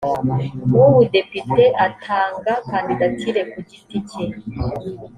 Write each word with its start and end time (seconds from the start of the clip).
w 0.79 0.81
ubudepite 0.89 1.63
atanga 1.87 2.51
kandidatire 2.69 3.41
ku 3.51 3.57
giti 3.69 3.97
cye 4.09 4.25